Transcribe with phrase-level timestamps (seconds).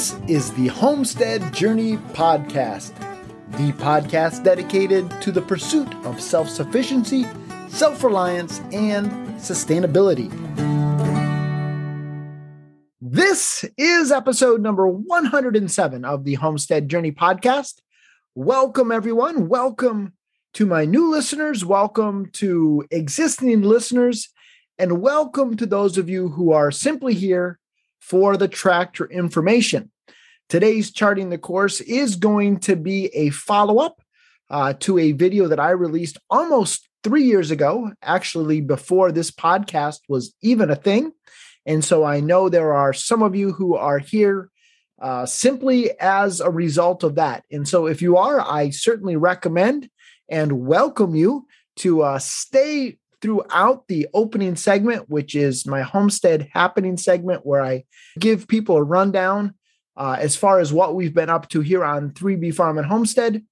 [0.00, 2.96] This is the Homestead Journey Podcast,
[3.50, 7.26] the podcast dedicated to the pursuit of self sufficiency,
[7.68, 10.30] self reliance, and sustainability.
[13.02, 17.82] This is episode number 107 of the Homestead Journey Podcast.
[18.34, 19.48] Welcome, everyone.
[19.50, 20.14] Welcome
[20.54, 21.62] to my new listeners.
[21.62, 24.30] Welcome to existing listeners.
[24.78, 27.59] And welcome to those of you who are simply here
[28.00, 29.90] for the tractor information.
[30.48, 34.02] Today's charting the course is going to be a follow up
[34.50, 40.00] uh, to a video that I released almost three years ago, actually, before this podcast
[40.08, 41.12] was even a thing.
[41.66, 44.50] And so I know there are some of you who are here
[45.00, 47.44] uh, simply as a result of that.
[47.50, 49.88] And so if you are, I certainly recommend
[50.28, 56.96] and welcome you to uh, stay throughout the opening segment, which is my homestead happening
[56.96, 57.84] segment, where I
[58.18, 59.54] give people a rundown
[59.96, 63.44] uh, as far as what we've been up to here on 3B Farm and Homestead.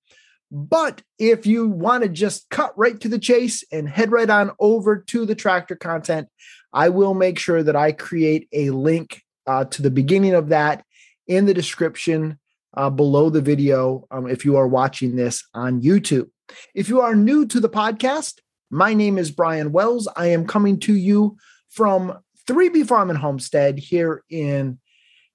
[0.51, 4.53] But if you want to just cut right to the chase and head right on
[4.59, 6.29] over to the tractor content,
[6.73, 10.85] I will make sure that I create a link uh, to the beginning of that
[11.27, 12.39] in the description
[12.75, 16.31] uh, below the video um, if you are watching this on YouTube.
[16.75, 18.39] If you are new to the podcast,
[18.71, 20.09] my name is Brian Wells.
[20.17, 21.37] I am coming to you
[21.71, 24.79] from 3B Farm and Homestead here in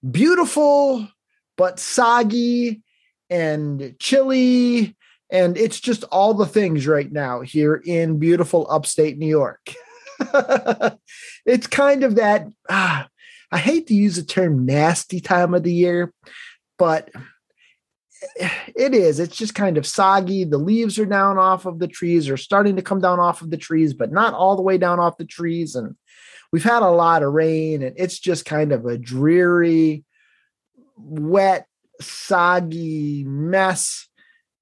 [0.09, 1.07] beautiful
[1.57, 2.81] but soggy
[3.29, 4.95] and chilly.
[5.29, 9.73] And it's just all the things right now here in beautiful upstate New York.
[11.45, 13.07] it's kind of that, ah,
[13.51, 16.13] I hate to use the term nasty time of the year,
[16.77, 17.09] but
[18.35, 19.19] it is.
[19.19, 20.43] It's just kind of soggy.
[20.43, 23.49] The leaves are down off of the trees, or starting to come down off of
[23.49, 25.75] the trees, but not all the way down off the trees.
[25.75, 25.95] And
[26.51, 30.03] we've had a lot of rain, and it's just kind of a dreary,
[30.97, 31.67] wet,
[32.01, 34.07] soggy mess.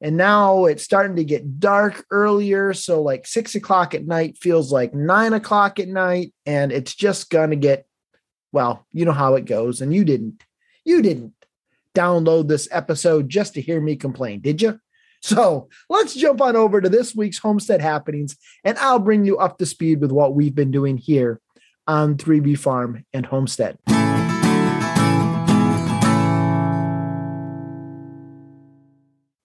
[0.04, 2.74] And now it's starting to get dark earlier.
[2.74, 6.34] So, like six o'clock at night feels like nine o'clock at night.
[6.46, 7.86] And it's just going to get,
[8.52, 9.80] well, you know how it goes.
[9.80, 10.44] And you didn't,
[10.84, 11.34] you didn't
[11.94, 14.80] download this episode just to hear me complain, did you?
[15.22, 19.60] So let's jump on over to this week's homestead happenings, and I'll bring you up
[19.60, 21.40] to speed with what we've been doing here
[21.88, 23.78] on 3B Farm and Homestead.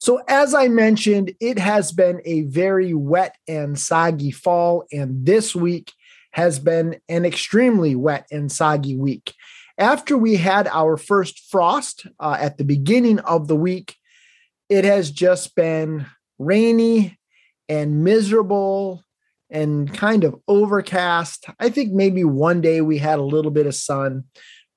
[0.01, 5.53] So, as I mentioned, it has been a very wet and soggy fall, and this
[5.53, 5.93] week
[6.31, 9.35] has been an extremely wet and soggy week.
[9.79, 13.97] After we had our first frost uh, at the beginning of the week,
[14.69, 16.07] it has just been
[16.39, 17.19] rainy
[17.69, 19.05] and miserable
[19.51, 21.47] and kind of overcast.
[21.61, 24.25] I think maybe one day we had a little bit of sun,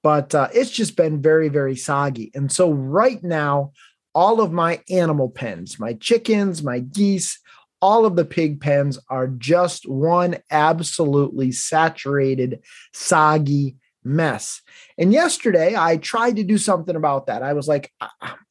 [0.04, 2.30] but uh, it's just been very, very soggy.
[2.36, 3.72] And so, right now,
[4.14, 7.40] all of my animal pens, my chickens, my geese,
[7.82, 12.62] all of the pig pens are just one absolutely saturated,
[12.94, 14.62] soggy mess.
[14.98, 17.44] And yesterday I tried to do something about that.
[17.44, 17.92] I was like,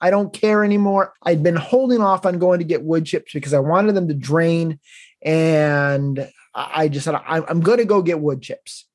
[0.01, 1.15] I don't care anymore.
[1.23, 4.15] I'd been holding off on going to get wood chips because I wanted them to
[4.15, 4.79] drain.
[5.23, 8.87] And I just said, I'm going to go get wood chips.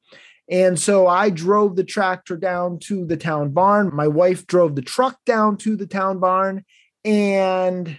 [0.49, 3.91] And so I drove the tractor down to the town barn.
[3.93, 6.65] My wife drove the truck down to the town barn.
[7.05, 7.97] And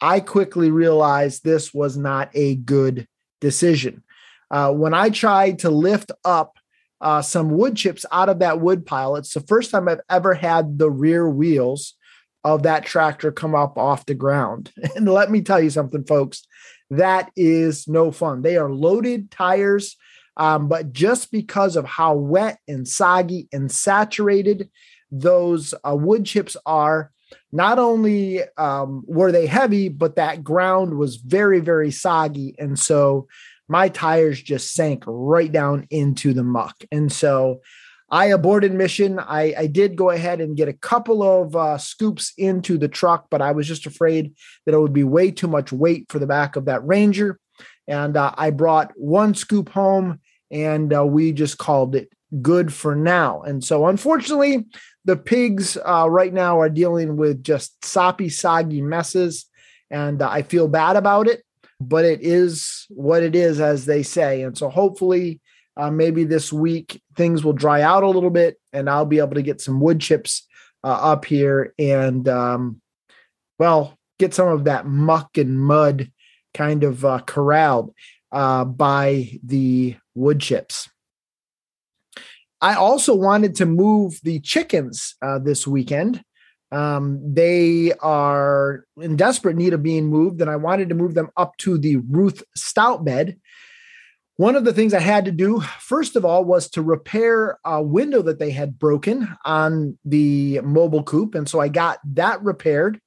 [0.00, 3.08] I quickly realized this was not a good
[3.40, 4.02] decision.
[4.50, 6.56] Uh, when I tried to lift up
[7.00, 9.16] uh, some wood chips out of that wood pile.
[9.16, 11.94] It's the first time I've ever had the rear wheels
[12.44, 14.72] of that tractor come up off the ground.
[14.96, 16.46] And let me tell you something, folks,
[16.90, 18.42] that is no fun.
[18.42, 19.96] They are loaded tires,
[20.36, 24.70] um, but just because of how wet and soggy and saturated
[25.10, 27.10] those uh, wood chips are,
[27.52, 32.54] not only um, were they heavy, but that ground was very, very soggy.
[32.58, 33.28] And so
[33.68, 36.76] my tires just sank right down into the muck.
[36.92, 37.60] And so
[38.08, 39.18] I aborted mission.
[39.18, 43.26] I, I did go ahead and get a couple of uh, scoops into the truck,
[43.30, 44.34] but I was just afraid
[44.64, 47.40] that it would be way too much weight for the back of that Ranger.
[47.88, 50.20] And uh, I brought one scoop home
[50.50, 52.10] and uh, we just called it
[52.42, 53.42] good for now.
[53.42, 54.66] And so, unfortunately,
[55.04, 59.46] the pigs uh, right now are dealing with just soppy, soggy messes.
[59.90, 61.42] And uh, I feel bad about it
[61.80, 64.42] but it is what it is, as they say.
[64.42, 65.40] And so hopefully,
[65.76, 69.34] uh, maybe this week things will dry out a little bit and I'll be able
[69.34, 70.46] to get some wood chips
[70.82, 72.80] uh, up here and, um,
[73.58, 76.10] well, get some of that muck and mud
[76.54, 77.94] kind of uh, corralled
[78.32, 80.88] uh, by the wood chips.
[82.60, 86.22] I also wanted to move the chickens uh, this weekend.
[86.72, 91.30] Um, they are in desperate need of being moved, and I wanted to move them
[91.36, 93.38] up to the Ruth Stout bed.
[94.36, 97.82] One of the things I had to do, first of all, was to repair a
[97.82, 101.34] window that they had broken on the mobile coop.
[101.34, 103.00] And so I got that repaired.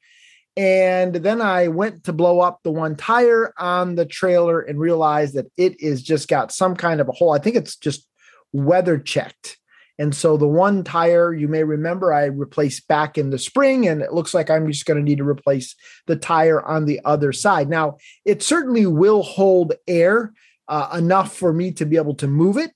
[0.58, 5.36] And then I went to blow up the one tire on the trailer and realized
[5.36, 7.32] that it is just got some kind of a hole.
[7.32, 8.08] I think it's just
[8.52, 9.59] weather checked.
[10.00, 14.02] And so the one tire you may remember I replaced back in the spring, and
[14.02, 15.76] it looks like I'm just going to need to replace
[16.08, 17.70] the tire on the other side.
[17.70, 20.34] Now, it certainly will hold air
[20.70, 22.72] uh, enough for me to be able to move it,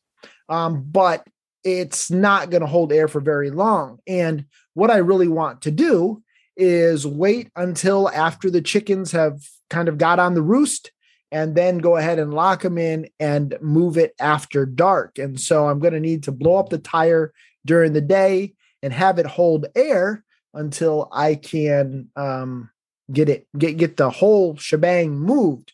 [0.50, 1.26] um, but
[1.64, 4.00] it's not going to hold air for very long.
[4.06, 6.22] And what I really want to do
[6.58, 10.92] is wait until after the chickens have kind of got on the roost
[11.34, 15.18] and then go ahead and lock them in and move it after dark.
[15.18, 17.34] And so I'm going to need to blow up the tire
[17.66, 18.54] during the day
[18.84, 22.70] and have it hold air until I can um,
[23.12, 25.74] get it get get the whole shebang moved.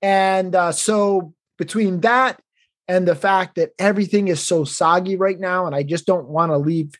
[0.00, 2.40] And uh, so between that
[2.88, 6.50] and the fact that everything is so soggy right now, and I just don't want
[6.50, 6.94] to leave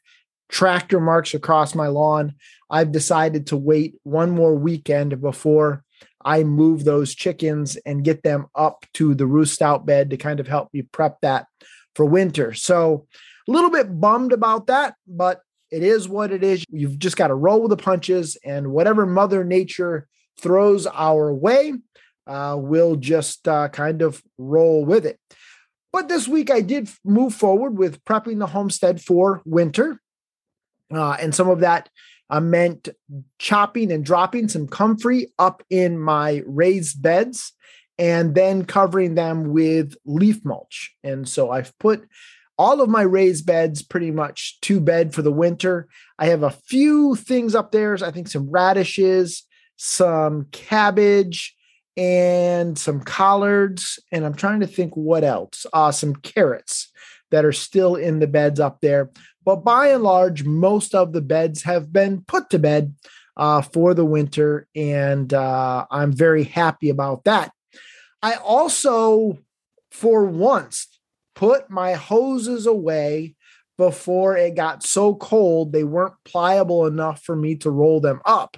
[0.51, 2.35] tractor marks across my lawn,
[2.69, 5.83] I've decided to wait one more weekend before
[6.25, 10.41] I move those chickens and get them up to the Ruth Stout bed to kind
[10.41, 11.47] of help me prep that
[11.95, 12.55] for winter.
[12.55, 13.07] So
[13.49, 15.41] a little bit bummed about that, but
[15.71, 16.65] it is what it is.
[16.71, 20.07] You've just got to roll with the punches, and whatever Mother Nature
[20.41, 21.75] throws our way,
[22.27, 25.19] uh, we'll just uh, kind of roll with it.
[25.93, 30.01] But this week I did move forward with prepping the homestead for winter.
[30.93, 31.89] Uh, and some of that
[32.31, 32.89] uh, meant
[33.39, 37.53] chopping and dropping some comfrey up in my raised beds
[37.99, 40.95] and then covering them with leaf mulch.
[41.05, 42.09] And so I've put
[42.57, 45.89] all of my raised beds pretty much to bed for the winter.
[46.19, 47.97] I have a few things up there.
[48.03, 49.45] I think some radishes,
[49.77, 51.55] some cabbage,
[51.97, 53.99] and some collards.
[54.13, 55.67] And I'm trying to think what else.
[55.73, 56.91] Uh, some carrots
[57.31, 59.11] that are still in the beds up there.
[59.45, 62.95] But by and large, most of the beds have been put to bed
[63.37, 67.53] uh, for the winter, and uh, I'm very happy about that.
[68.23, 69.39] I also,
[69.91, 70.89] for once,
[71.35, 73.35] put my hoses away
[73.77, 78.57] before it got so cold they weren't pliable enough for me to roll them up.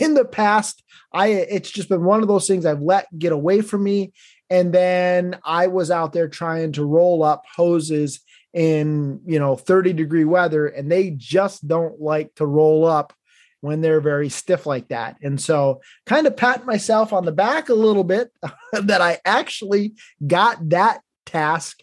[0.00, 0.82] In the past,
[1.12, 4.12] I it's just been one of those things I've let get away from me
[4.50, 8.20] and then I was out there trying to roll up hoses
[8.58, 13.12] in you know 30 degree weather and they just don't like to roll up
[13.60, 15.16] when they're very stiff like that.
[15.22, 18.32] And so kind of pat myself on the back a little bit
[18.72, 19.94] that i actually
[20.26, 21.80] got that task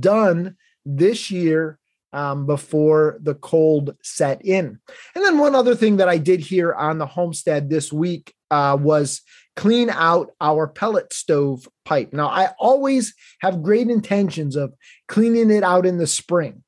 [0.00, 1.78] done this year
[2.12, 4.80] um, before the cold set in.
[5.14, 8.76] And then one other thing that i did here on the homestead this week uh,
[8.80, 9.22] was
[9.56, 12.12] clean out our pellet stove pipe.
[12.12, 14.74] Now, I always have great intentions of
[15.08, 16.62] cleaning it out in the spring,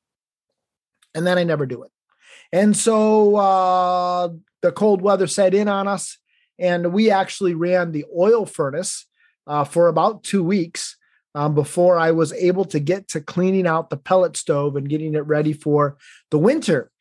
[1.15, 1.91] and then I never do it.
[2.51, 4.29] And so uh,
[4.61, 6.17] the cold weather set in on us,
[6.57, 9.05] and we actually ran the oil furnace
[9.45, 10.97] uh, for about two weeks
[11.35, 15.13] um, before I was able to get to cleaning out the pellet stove and getting
[15.13, 15.97] it ready for
[16.31, 16.91] the winter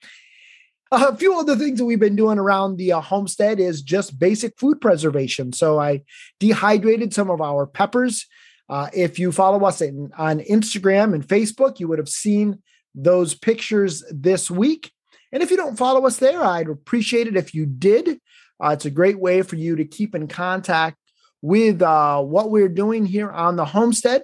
[0.91, 4.19] a few of the things that we've been doing around the uh, homestead is just
[4.19, 5.53] basic food preservation.
[5.53, 6.03] So I
[6.41, 8.27] dehydrated some of our peppers.
[8.69, 12.63] Uh, if you follow us in, on Instagram and Facebook, you would have seen
[12.95, 14.93] those pictures this week.
[15.33, 18.21] And if you don't follow us there, I'd appreciate it if you did.
[18.63, 20.97] Uh, it's a great way for you to keep in contact
[21.43, 24.23] with uh, what we're doing here on the homestead.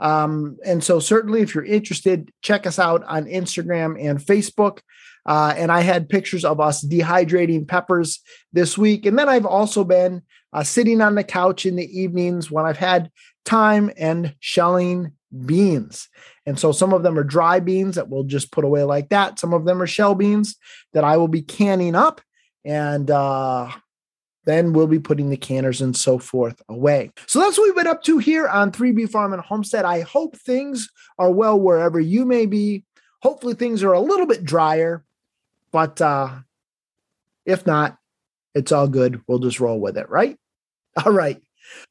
[0.00, 4.80] Um, and so, certainly, if you're interested, check us out on Instagram and Facebook.
[5.26, 8.20] Uh, and I had pictures of us dehydrating peppers
[8.52, 9.06] this week.
[9.06, 12.76] And then I've also been uh, sitting on the couch in the evenings when I've
[12.76, 13.10] had
[13.44, 15.12] time and shelling
[15.46, 16.08] beans.
[16.46, 19.38] And so some of them are dry beans that we'll just put away like that.
[19.38, 20.56] Some of them are shell beans
[20.92, 22.20] that I will be canning up.
[22.64, 23.70] And uh,
[24.44, 27.10] then we'll be putting the canners and so forth away.
[27.26, 29.84] So that's what we've been up to here on 3B Farm and Homestead.
[29.84, 30.88] I hope things
[31.18, 32.84] are well wherever you may be.
[33.22, 35.02] Hopefully, things are a little bit drier.
[35.74, 36.30] But uh,
[37.44, 37.98] if not,
[38.54, 39.22] it's all good.
[39.26, 40.38] We'll just roll with it, right?
[41.04, 41.42] All right.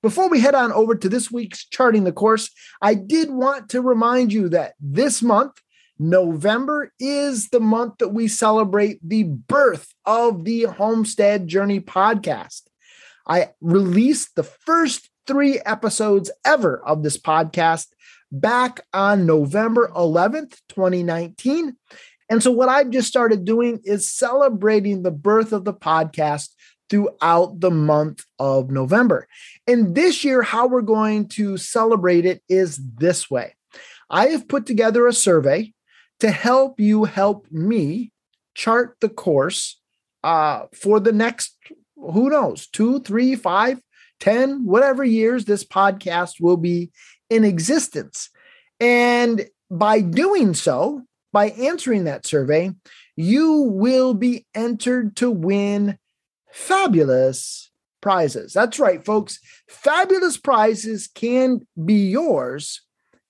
[0.02, 2.50] Before we head on over to this week's Charting the Course,
[2.82, 5.60] I did want to remind you that this month,
[6.00, 12.62] November, is the month that we celebrate the birth of the Homestead Journey podcast.
[13.28, 17.88] I released the first three episodes ever of this podcast
[18.32, 21.76] back on November 11th, 2019.
[22.30, 26.50] And so, what I've just started doing is celebrating the birth of the podcast
[26.90, 29.28] throughout the month of November.
[29.68, 33.56] And this year, how we're going to celebrate it is this way
[34.10, 35.74] I have put together a survey
[36.20, 38.12] to help you help me
[38.56, 39.80] chart the course
[40.24, 41.58] uh, for the next,
[41.96, 43.82] who knows, two, three, five,
[44.20, 46.92] ten, whatever years this podcast will be
[47.30, 48.30] in existence.
[48.80, 51.02] And by doing so,
[51.34, 52.72] by answering that survey,
[53.18, 55.98] you will be entered to win
[56.52, 57.72] fabulous
[58.02, 58.54] prizes.
[58.54, 59.40] That's right, folks.
[59.68, 62.82] Fabulous prizes can be yours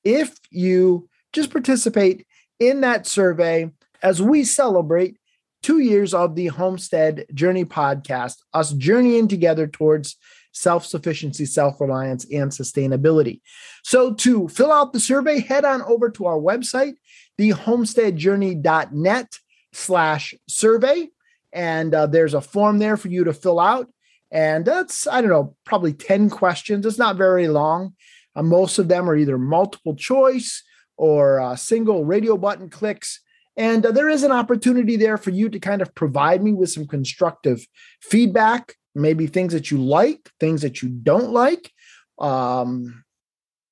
[0.03, 2.27] if you just participate
[2.59, 3.71] in that survey
[4.03, 5.17] as we celebrate
[5.61, 10.17] two years of the Homestead Journey podcast, us journeying together towards
[10.51, 13.41] self sufficiency, self reliance, and sustainability.
[13.83, 16.95] So, to fill out the survey, head on over to our website,
[17.39, 19.39] thehomesteadjourney.net
[19.71, 21.09] slash survey.
[21.51, 23.87] And uh, there's a form there for you to fill out.
[24.31, 26.85] And that's, I don't know, probably 10 questions.
[26.85, 27.95] It's not very long.
[28.35, 30.63] Uh, most of them are either multiple choice
[30.97, 33.19] or uh, single radio button clicks.
[33.55, 36.71] And uh, there is an opportunity there for you to kind of provide me with
[36.71, 37.67] some constructive
[38.01, 41.71] feedback maybe things that you like, things that you don't like.
[42.19, 43.03] Um,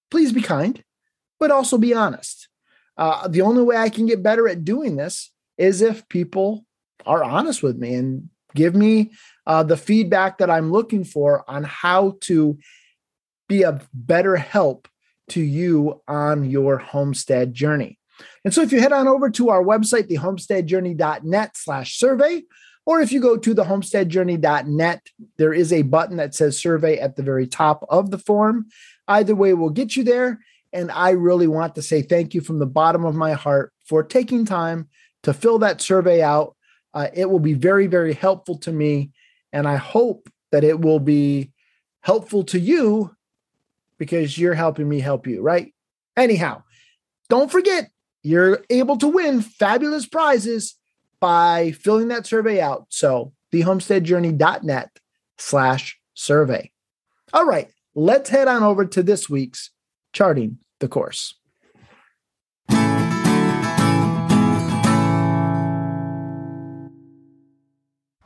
[0.09, 0.83] please be kind,
[1.39, 2.47] but also be honest.
[2.97, 6.65] Uh, the only way I can get better at doing this is if people
[7.05, 9.11] are honest with me and give me
[9.47, 12.57] uh, the feedback that I'm looking for on how to
[13.47, 14.87] be a better help
[15.29, 17.97] to you on your homestead journey.
[18.43, 22.43] And so if you head on over to our website, thehomesteadjourney.net slash survey,
[22.85, 25.07] or if you go to the homesteadjourney.net,
[25.37, 28.67] there is a button that says survey at the very top of the form.
[29.07, 30.39] Either way we'll get you there.
[30.73, 34.03] And I really want to say thank you from the bottom of my heart for
[34.03, 34.87] taking time
[35.23, 36.55] to fill that survey out.
[36.93, 39.11] Uh, it will be very, very helpful to me.
[39.53, 41.51] And I hope that it will be
[42.01, 43.15] helpful to you
[43.97, 45.73] because you're helping me help you, right?
[46.17, 46.63] Anyhow,
[47.29, 47.91] don't forget,
[48.23, 50.75] you're able to win fabulous prizes
[51.19, 52.87] by filling that survey out.
[52.89, 54.89] So thehomesteadjourney.net
[55.37, 56.71] slash survey.
[57.33, 59.69] All right, let's head on over to this week's
[60.13, 61.35] charting the course.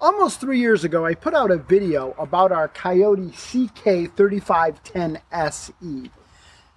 [0.01, 6.10] Almost three years ago, I put out a video about our Kioti CK3510SE,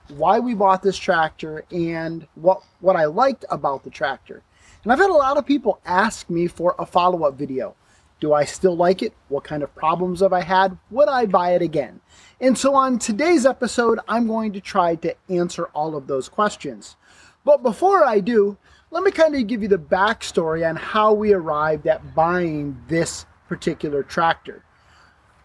[0.08, 4.42] why we bought this tractor, and what, what I liked about the tractor.
[4.82, 7.76] And I've had a lot of people ask me for a follow up video.
[8.20, 9.12] Do I still like it?
[9.28, 10.76] What kind of problems have I had?
[10.90, 12.00] Would I buy it again?
[12.40, 16.96] And so on today's episode, I'm going to try to answer all of those questions.
[17.44, 18.58] But before I do,
[18.90, 23.24] let me kind of give you the backstory on how we arrived at buying this
[23.48, 24.64] particular tractor.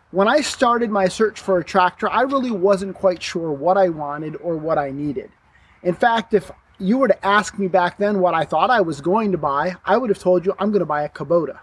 [0.10, 3.90] When I started my search for a tractor, I really wasn't quite sure what I
[3.90, 5.32] wanted or what I needed.
[5.84, 9.00] In fact, if you were to ask me back then what I thought I was
[9.02, 11.60] going to buy, I would have told you I'm going to buy a Kubota.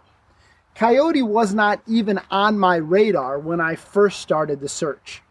[0.77, 5.23] Kioti was not even on my radar when I first started the search.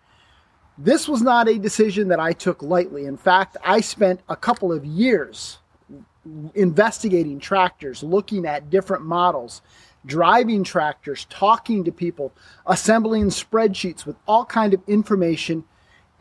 [0.77, 3.05] This was not a decision that I took lightly.
[3.05, 5.58] In fact, I spent a couple of years
[6.53, 9.62] investigating tractors, looking at different models,
[10.05, 12.31] driving tractors, talking to people,
[12.65, 15.63] assembling spreadsheets with all kind of information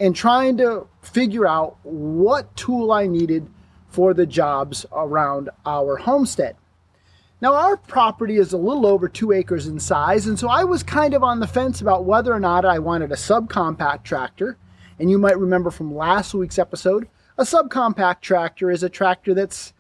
[0.00, 3.48] and trying to figure out what tool I needed
[3.88, 6.56] for the jobs around our homestead.
[7.40, 10.83] Now, our property is a little over two acres in size, and so I was
[10.83, 14.57] kind of on the fence about whether or not I wanted a subcompact tractor.
[14.99, 19.73] And you might remember from last week's episode, a subcompact tractor is a tractor that's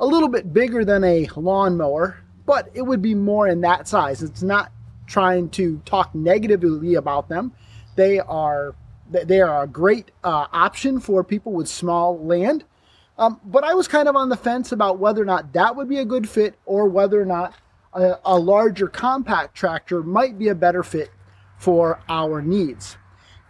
[0.00, 4.20] a little bit bigger than a lawnmower, but it would be more in that size.
[4.20, 4.72] It's not
[5.06, 7.52] trying to talk negatively about them.
[7.94, 8.74] They are
[9.10, 12.64] they are a great uh, option for people with small land.
[13.16, 15.88] Um, but I was kind of on the fence about whether or not that would
[15.88, 17.54] be a good fit or whether or not
[17.92, 21.10] a, a larger compact tractor might be a better fit
[21.56, 22.96] for our needs.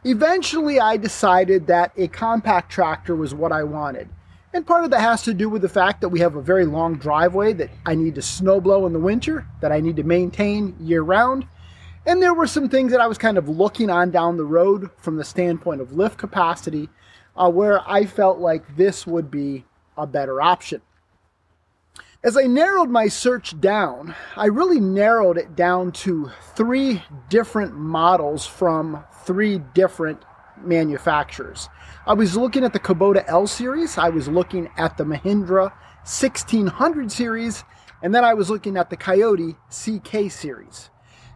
[0.04, 4.08] Eventually, I decided that a compact tractor was what I wanted.
[4.52, 6.66] And part of that has to do with the fact that we have a very
[6.66, 10.04] long driveway that I need to snow blow in the winter, that I need to
[10.04, 11.46] maintain year round,
[12.06, 14.90] and there were some things that I was kind of looking on down the road
[14.98, 16.90] from the standpoint of lift capacity
[17.36, 19.64] uh, where I felt like this would be
[19.96, 20.80] a better option.
[22.22, 28.46] As I narrowed my search down, I really narrowed it down to three different models
[28.46, 30.22] from three different
[30.62, 31.68] manufacturers.
[32.06, 35.72] I was looking at the Kubota L series, I was looking at the Mahindra
[36.04, 37.64] 1600 series,
[38.02, 40.90] and then I was looking at the Kioti CK series.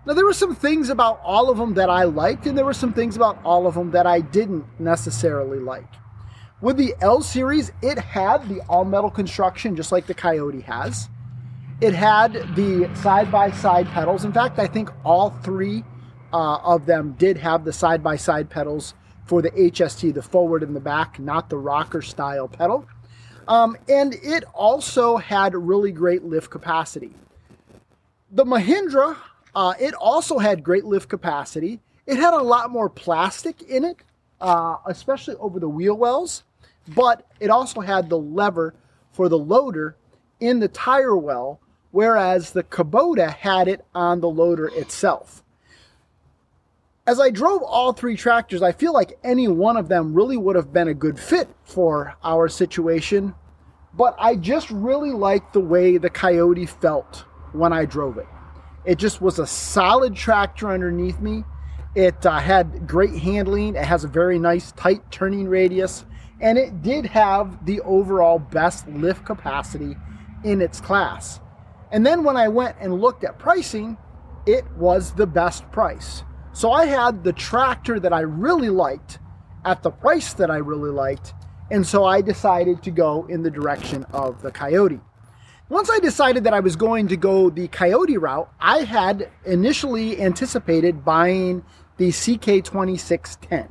[0.08, 2.72] Now, there were some things about all of them that I liked, and there were
[2.72, 5.84] some things about all of them that I didn't necessarily like.
[6.62, 11.10] With the L series, it had the all metal construction, just like the Kioti has.
[11.82, 14.24] It had the side by side pedals.
[14.24, 15.84] In fact, I think all three
[16.32, 18.94] uh, of them did have the side by side pedals
[19.26, 22.88] for the HST, the forward and the back, not the rocker style pedal.
[23.46, 27.12] Um, and it also had really great lift capacity.
[28.30, 29.18] The Mahindra,
[29.58, 31.80] uh, it also had great lift capacity.
[32.06, 33.96] It had a lot more plastic in it,
[34.40, 36.44] uh, especially over the wheel wells,
[36.86, 38.76] but it also had the lever
[39.10, 39.96] for the loader
[40.38, 41.58] in the tire well,
[41.90, 45.42] whereas the Kubota had it on the loader itself.
[47.04, 50.54] As I drove all three tractors, I feel like any one of them really would
[50.54, 53.34] have been a good fit for our situation,
[53.92, 58.26] but I just really liked the way the Kioti felt when I drove it.
[58.84, 61.44] It just was a solid tractor underneath me.
[61.94, 66.04] It uh, had great handling, it has a very nice tight turning radius,
[66.40, 69.96] and it did have the overall best lift capacity
[70.44, 71.40] in its class.
[71.90, 73.96] And then when I went and looked at pricing,
[74.46, 76.22] it was the best price.
[76.52, 79.18] So I had the tractor that I really liked
[79.64, 81.34] at the price that I really liked.
[81.70, 85.00] And so I decided to go in the direction of the Kioti.
[85.70, 90.18] Once I decided that I was going to go the Kioti route, I had initially
[90.18, 91.62] anticipated buying
[91.98, 93.68] the CK2610.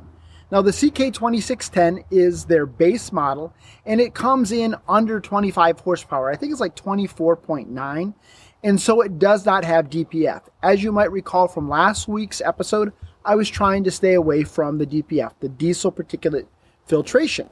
[0.52, 3.52] Now, the CK2610 is their base model
[3.84, 6.30] and it comes in under 25 horsepower.
[6.30, 8.14] I think it's like 24.9
[8.62, 10.42] and so it does not have DPF.
[10.62, 12.92] As you might recall from last week's episode,
[13.24, 16.46] I was trying to stay away from the DPF, the diesel particulate
[16.86, 17.48] filtration.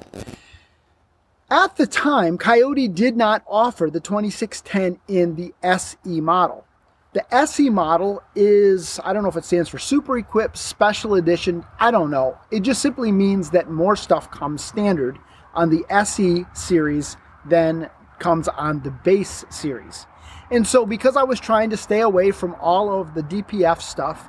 [1.51, 6.67] At the time, Kioti did not offer the 2610 in the SE model.
[7.13, 11.65] The SE model is, I don't know if it stands for Super Equipped Special Edition,
[11.79, 12.37] I don't know.
[12.51, 15.21] It just simply means that more stuff comes standard
[15.55, 20.07] on the SE series than comes on the base series.
[20.51, 24.29] And so, because I was trying to stay away from all of the DPF stuff,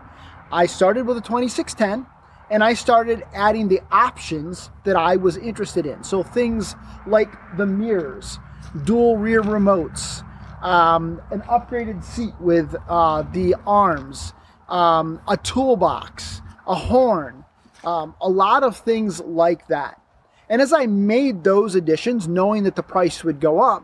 [0.51, 2.05] I started with a 2610
[2.49, 6.03] and I started adding the options that I was interested in.
[6.03, 8.39] So, things like the mirrors,
[8.85, 10.23] dual rear remotes,
[10.63, 14.33] um, an upgraded seat with uh, the arms,
[14.69, 17.43] um, a toolbox, a horn,
[17.83, 20.01] um, a lot of things like that.
[20.49, 23.83] And as I made those additions, knowing that the price would go up,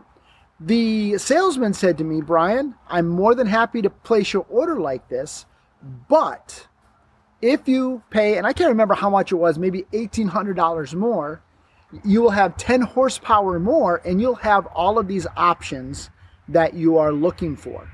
[0.58, 5.08] the salesman said to me, Brian, I'm more than happy to place your order like
[5.08, 5.44] this,
[6.08, 6.68] but
[7.42, 11.42] if you pay, and I can't remember how much it was, maybe $1,800 more,
[12.04, 16.10] you will have 10 horsepower more and you'll have all of these options
[16.48, 17.88] that you are looking for.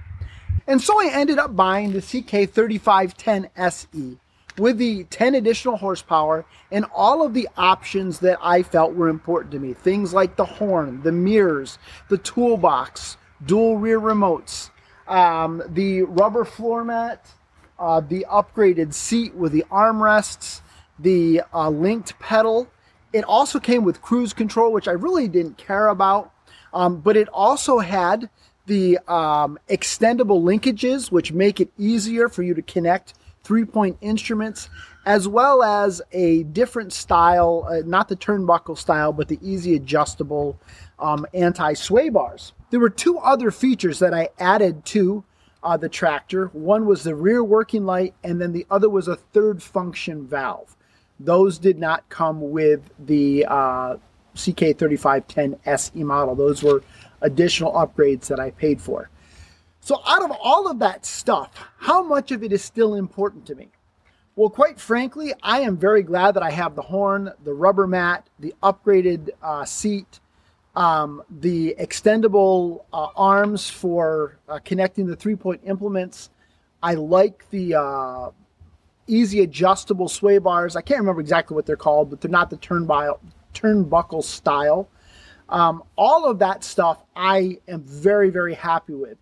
[0.66, 4.18] And so I ended up buying the CK3510 SE
[4.59, 9.53] with the 10 additional horsepower and all of the options that I felt were important
[9.53, 9.74] to me.
[9.74, 14.70] Things like the horn, the mirrors, the toolbox, dual rear remotes,
[15.09, 17.26] um, the rubber floor mat,
[17.81, 20.61] uh, the upgraded seat with the armrests,
[20.99, 22.69] the uh, linked pedal.
[23.12, 26.33] It also came with cruise control, which I really didn't care about,
[26.73, 28.29] um, but it also had
[28.66, 34.69] the um, extendable linkages, which make it easier for you to connect three point instruments,
[35.07, 40.61] as well as a different style, uh, not the turnbuckle style, but the easy adjustable
[40.99, 42.53] um, anti sway bars.
[42.71, 45.25] There were two other features that I added to
[45.62, 46.46] uh, the tractor.
[46.53, 50.77] One was the rear working light, and then the other was a third function valve.
[51.18, 53.96] Those did not come with the uh,
[54.35, 56.35] CK3510 SE model.
[56.35, 56.83] Those were
[57.20, 59.11] additional upgrades that I paid for.
[59.81, 63.55] So, out of all of that stuff, how much of it is still important to
[63.55, 63.68] me?
[64.37, 68.29] Well, quite frankly, I am very glad that I have the horn, the rubber mat,
[68.38, 70.20] the upgraded uh, seat,
[70.76, 76.30] um, the extendable uh, arms for uh, connecting the three point implements.
[76.83, 78.30] I like the uh,
[79.06, 80.76] easy adjustable sway bars.
[80.76, 84.88] I can't remember exactly what they're called, but they're not the turnbuckle style.
[85.48, 89.18] Um, all of that stuff I am very, very happy with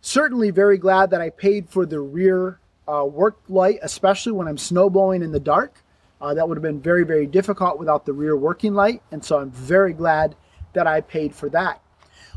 [0.00, 2.58] certainly very glad that I paid for the rear
[2.88, 5.82] uh, work light, especially when I'm snowblowing in the dark.
[6.20, 9.02] Uh, that would have been very, very difficult without the rear working light.
[9.10, 10.36] And so I'm very glad
[10.72, 11.80] that I paid for that.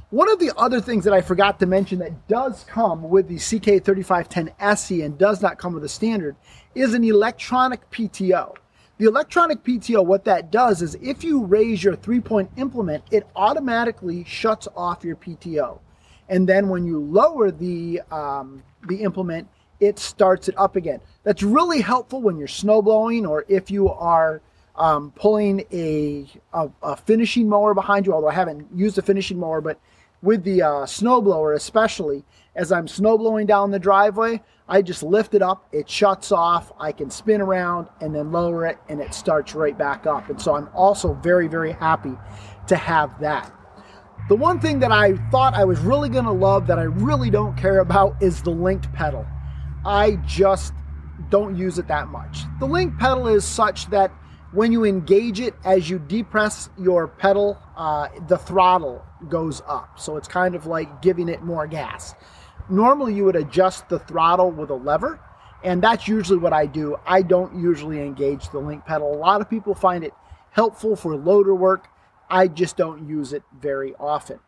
[0.10, 3.38] One of the other things that I forgot to mention that does come with the
[3.38, 6.36] CK3510 SE and does not come with a standard
[6.76, 8.56] is an electronic PTO.
[9.00, 13.26] The electronic PTO, what that does is if you raise your three point implement, it
[13.36, 15.80] automatically shuts off your PTO.
[16.30, 19.48] And then when you lower the, um, the implement,
[19.80, 21.00] it starts it up again.
[21.24, 24.42] That's really helpful when you're snow blowing or if you are
[24.76, 29.40] um, pulling a, a, a, finishing mower behind you, although I haven't used a finishing
[29.40, 29.80] mower, but
[30.22, 32.24] with the uh, snow blower especially,
[32.56, 36.72] as I'm snow blowing down the driveway, I just lift it up, it shuts off,
[36.80, 40.30] I can spin around and then lower it and it starts right back up.
[40.30, 42.18] And so I'm also very, very happy
[42.68, 43.52] to have that.
[44.30, 47.30] The one thing that I thought I was really going to love that I really
[47.30, 49.28] don't care about is the linked pedal.
[49.86, 50.74] I just
[51.30, 52.44] don't use it that much.
[52.60, 54.12] The link pedal is such that
[54.54, 60.00] when you engage it, as you depress your pedal, uh, the throttle goes up.
[60.00, 62.14] So it's kind of like giving it more gas.
[62.70, 65.20] Normally, you would adjust the throttle with a lever,
[65.64, 66.96] and that's usually what I do.
[67.06, 69.14] I don't usually engage the link pedal.
[69.14, 70.14] A lot of people find it
[70.52, 71.88] helpful for loader work.
[72.30, 74.40] I just don't use it very often.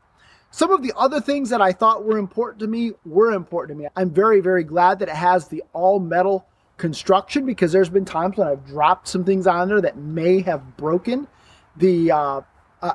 [0.51, 3.83] Some of the other things that I thought were important to me were important to
[3.83, 3.89] me.
[3.95, 6.45] I'm very, very glad that it has the all metal
[6.77, 10.77] construction because there's been times when I've dropped some things on there that may have
[10.77, 11.27] broken
[11.77, 12.41] the uh,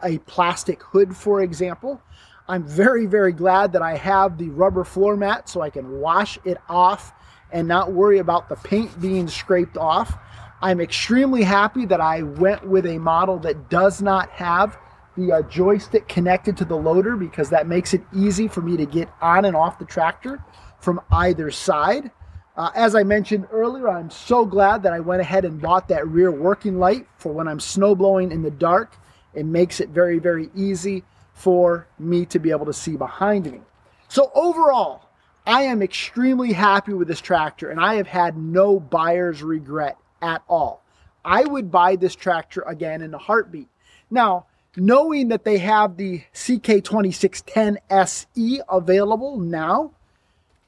[0.03, 2.01] a plastic hood, for example.
[2.49, 6.38] I'm very, very glad that I have the rubber floor mat so I can wash
[6.45, 7.12] it off
[7.53, 10.16] and not worry about the paint being scraped off.
[10.62, 14.79] I'm extremely happy that I went with a model that does not have
[15.16, 18.87] the uh, joystick connected to the loader because that makes it easy for me to
[18.87, 20.43] get on and off the tractor
[20.81, 22.11] from either side.
[22.56, 26.06] Uh, as I mentioned earlier, I'm so glad that I went ahead and bought that
[26.08, 28.96] rear working light for when I'm snow blowing in the dark.
[29.34, 33.60] It makes it very, very easy for me to be able to see behind me.
[34.08, 35.08] So overall,
[35.46, 40.42] I am extremely happy with this tractor and I have had no buyer's regret at
[40.48, 40.82] all.
[41.24, 43.68] I would buy this tractor again in a heartbeat.
[44.10, 49.92] Now, knowing that they have the CK2610 SE available now,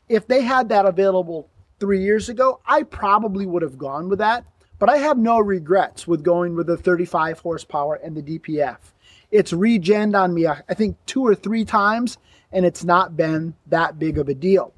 [0.08, 1.48] if they had that available
[1.82, 4.44] three years ago, I probably would have gone with that.
[4.78, 8.78] But I have no regrets with going with the 35 horsepower and the DPF.
[9.32, 12.18] It's regened on me, I think, two or three times,
[12.52, 14.72] and it's not been that big of a deal.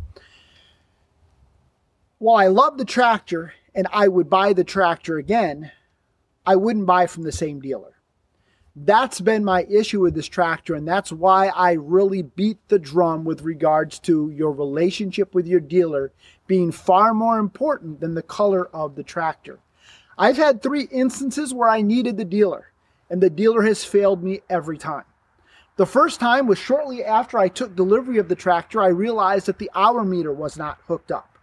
[2.20, 5.72] While I love the tractor and I would buy the tractor again,
[6.46, 7.93] I wouldn't buy from the same dealer.
[8.76, 13.24] That's been my issue with this tractor, and that's why I really beat the drum
[13.24, 16.12] with regards to your relationship with your dealer
[16.48, 19.60] being far more important than the color of the tractor.
[20.18, 22.72] I've had three instances where I needed the dealer
[23.10, 25.04] and the dealer has failed me every time.
[25.76, 29.58] The first time was shortly after I took delivery of the tractor, I realized that
[29.58, 31.38] the hour meter was not hooked up.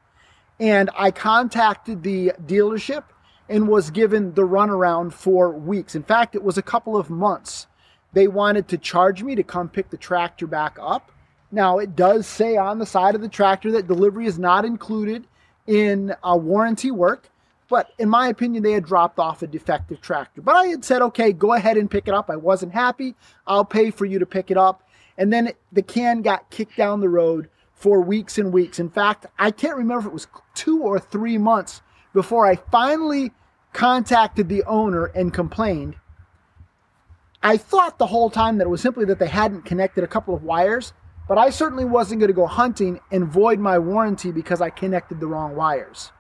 [0.60, 3.04] And I contacted the dealership
[3.52, 5.94] and was given the runaround for weeks.
[5.94, 7.68] In fact, it was a couple of months.
[8.14, 11.12] They wanted to charge me to come pick the tractor back up.
[11.52, 15.28] Now, it does say on the side of the tractor that delivery is not included
[15.68, 17.30] in a warranty work.
[17.68, 20.42] But in my opinion, they had dropped off a defective tractor.
[20.42, 22.30] But I had said, okay, go ahead and pick it up.
[22.30, 23.16] I wasn't happy.
[23.46, 24.88] I'll pay for you to pick it up.
[25.18, 28.80] And then the can got kicked down the road for weeks and weeks.
[28.80, 31.82] In fact, I can't remember if it was two or three months
[32.14, 33.32] before I finally
[33.74, 35.96] contacted the owner and complained.
[37.44, 40.36] I thought the whole time that it was simply that they hadn't connected a couple
[40.36, 40.94] of wires,
[41.28, 45.20] but I certainly wasn't going to go hunting and void my warranty because I connected
[45.20, 46.12] the wrong wires.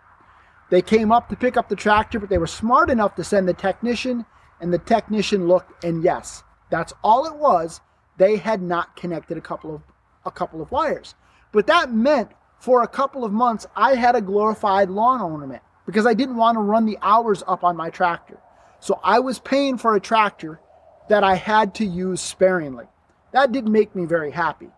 [0.69, 3.47] They came up to pick up the tractor, but they were smart enough to send
[3.47, 4.25] the technician,
[4.59, 7.81] and the technician looked, and yes, that's all it was.
[8.17, 9.81] They had not connected a couple of
[10.25, 11.15] a couple of wires.
[11.51, 16.05] But that meant for a couple of months I had a glorified lawn ornament because
[16.05, 18.37] I didn't want to run the hours up on my tractor.
[18.79, 20.61] So I was paying for a tractor
[21.09, 22.85] that I had to use sparingly.
[23.33, 24.69] That didn't make me very happy.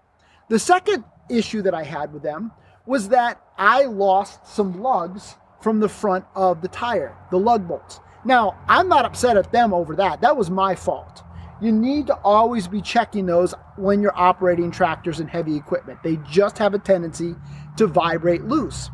[0.49, 2.51] The second issue that I had with them
[2.87, 7.99] was that I lost some lugs from the front of the tire, the lug bolts.
[8.25, 10.21] Now, I'm not upset at them over that.
[10.21, 11.23] That was my fault.
[11.61, 16.01] You need to always be checking those when you're operating tractors and heavy equipment.
[16.01, 17.35] They just have a tendency
[17.77, 18.89] to vibrate loose.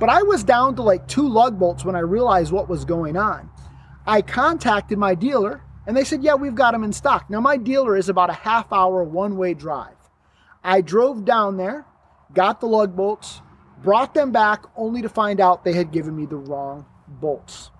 [0.00, 3.16] But I was down to like two lug bolts when I realized what was going
[3.16, 3.48] on.
[4.06, 7.30] I contacted my dealer and they said, Yeah, we've got them in stock.
[7.30, 9.96] Now, my dealer is about a half hour one way drive.
[10.62, 11.84] I drove down there,
[12.32, 13.42] got the lug bolts,
[13.82, 17.70] brought them back only to find out they had given me the wrong bolts.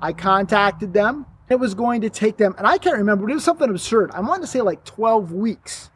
[0.00, 1.26] I contacted them.
[1.48, 4.10] It was going to take them, and I can't remember, but it was something absurd.
[4.12, 5.90] I wanted to say like 12 weeks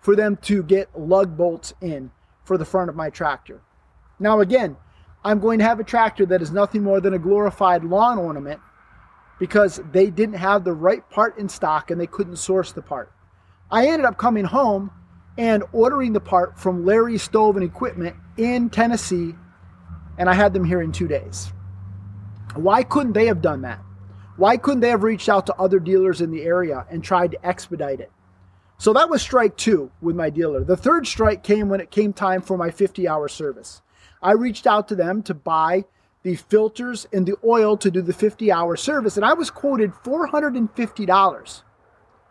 [0.00, 2.12] for them to get lug bolts in
[2.44, 3.60] for the front of my tractor.
[4.20, 4.76] Now, again,
[5.26, 8.60] I'm going to have a tractor that is nothing more than a glorified lawn ornament.
[9.38, 13.12] because they didn't have the right part in stock and they couldn't source the part.
[13.70, 14.90] I ended up coming home
[15.36, 19.34] and ordering the part from Larry Stove and Equipment in Tennessee,
[20.16, 21.52] and I had them here in two days.
[22.54, 23.80] Why couldn't they have done that?
[24.36, 27.46] Why couldn't they have reached out to other dealers in the area and tried to
[27.46, 28.12] expedite it?
[28.78, 30.64] So that was strike two with my dealer.
[30.64, 33.82] The third strike came when it came time for my 50 hour service.
[34.22, 35.84] I reached out to them to buy
[36.22, 39.92] the filters and the oil to do the 50 hour service, and I was quoted
[39.92, 41.62] $450.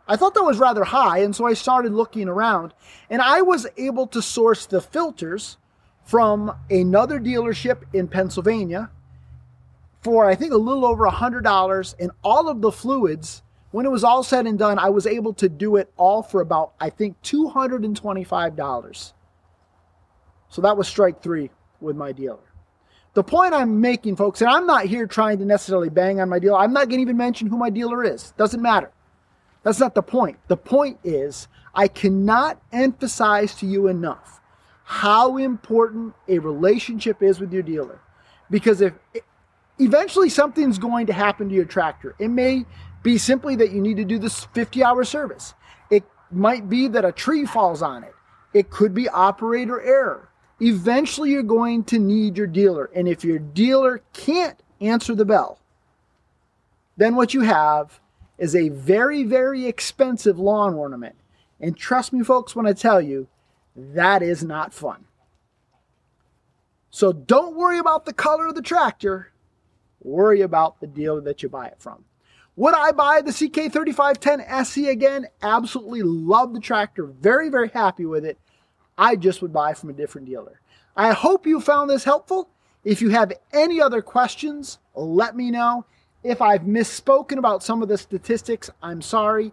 [0.07, 2.73] I thought that was rather high, and so I started looking around,
[3.09, 5.57] and I was able to source the filters
[6.03, 8.91] from another dealership in Pennsylvania
[10.05, 14.03] for I think a little over $100 and all of the fluids when it was
[14.03, 17.19] all said and done I was able to do it all for about I think
[17.23, 19.13] $225
[20.47, 21.49] so that was strike 3
[21.81, 22.39] with my dealer
[23.13, 26.39] the point I'm making folks and I'm not here trying to necessarily bang on my
[26.39, 28.91] dealer I'm not going to even mention who my dealer is doesn't matter
[29.63, 34.41] that's not the point the point is I cannot emphasize to you enough
[34.83, 37.99] how important a relationship is with your dealer
[38.49, 38.93] because if
[39.79, 42.15] eventually something's going to happen to your tractor.
[42.19, 42.65] It may
[43.03, 45.53] be simply that you need to do this 50 hour service.
[45.89, 48.13] It might be that a tree falls on it.
[48.53, 50.29] It could be operator error.
[50.61, 52.89] Eventually, you're going to need your dealer.
[52.95, 55.59] And if your dealer can't answer the bell,
[56.97, 57.99] then what you have
[58.37, 61.15] is a very, very expensive lawn ornament.
[61.59, 63.27] And trust me, folks, when I tell you,
[63.75, 65.05] that is not fun.
[66.89, 69.31] So don't worry about the color of the tractor
[70.05, 72.05] worry about the dealer that you buy it from.
[72.55, 75.27] Would I buy the CK3510 SE again?
[75.41, 77.05] Absolutely love the tractor.
[77.05, 78.39] Very, very happy with it.
[78.97, 80.61] I just would buy from a different dealer.
[80.95, 82.49] I hope you found this helpful.
[82.83, 85.85] If you have any other questions, let me know.
[86.23, 89.51] If I've misspoken about some of the statistics, I'm sorry.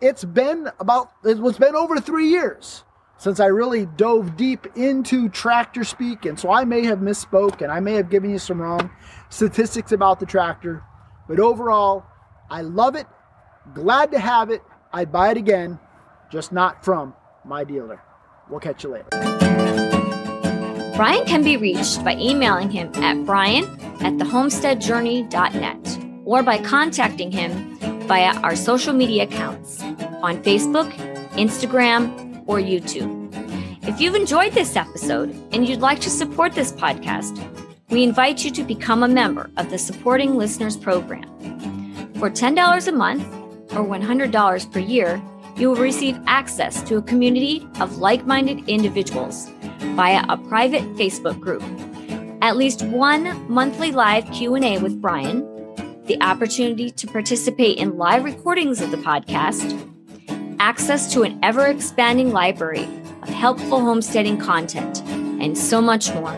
[0.00, 2.84] It's been about, it's been over three years
[3.16, 7.70] since I really dove deep into tractor speak, and so I may have misspoke and
[7.70, 8.90] I may have given you some wrong
[9.30, 10.82] statistics about the tractor.
[11.28, 12.04] But overall,
[12.50, 13.06] I love it.
[13.74, 14.62] Glad to have it.
[14.92, 15.78] I'd buy it again,
[16.32, 18.02] just not from my dealer.
[18.52, 19.08] We'll catch you later.
[20.94, 23.64] Brian can be reached by emailing him at brian
[24.00, 29.82] at thehomesteadjourney.net or by contacting him via our social media accounts
[30.22, 30.92] on Facebook,
[31.30, 33.20] Instagram, or YouTube.
[33.88, 37.42] If you've enjoyed this episode and you'd like to support this podcast,
[37.88, 41.24] we invite you to become a member of the Supporting Listeners Program.
[42.18, 43.24] For $10 a month
[43.72, 45.22] or $100 per year,
[45.56, 49.48] you will receive access to a community of like-minded individuals
[49.94, 51.62] via a private Facebook group,
[52.40, 55.46] at least one monthly live Q&A with Brian,
[56.06, 59.78] the opportunity to participate in live recordings of the podcast,
[60.58, 62.88] access to an ever expanding library
[63.22, 65.00] of helpful homesteading content,
[65.40, 66.36] and so much more.